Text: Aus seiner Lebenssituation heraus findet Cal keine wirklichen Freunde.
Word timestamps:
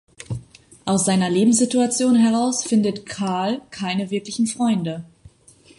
Aus 0.83 1.05
seiner 1.05 1.29
Lebenssituation 1.29 2.15
heraus 2.15 2.63
findet 2.63 3.05
Cal 3.05 3.61
keine 3.69 4.09
wirklichen 4.09 4.47
Freunde. 4.47 5.05